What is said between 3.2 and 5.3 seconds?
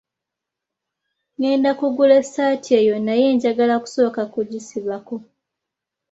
njagala kusooka kugisibako.